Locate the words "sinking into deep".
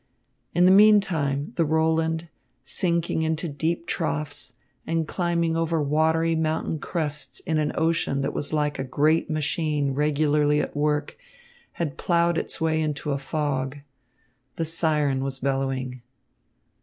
2.63-3.85